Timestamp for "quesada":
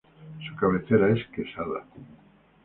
1.27-1.83